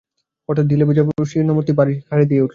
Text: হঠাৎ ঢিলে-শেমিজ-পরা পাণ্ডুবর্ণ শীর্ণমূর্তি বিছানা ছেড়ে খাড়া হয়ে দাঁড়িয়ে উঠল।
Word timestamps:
হঠাৎ 0.47 0.65
ঢিলে-শেমিজ-পরা 0.71 1.05
পাণ্ডুবর্ণ 1.07 1.31
শীর্ণমূর্তি 1.31 1.71
বিছানা 1.77 1.85
ছেড়ে 1.91 2.01
খাড়া 2.07 2.15
হয়ে 2.17 2.25
দাঁড়িয়ে 2.29 2.43
উঠল। 2.45 2.49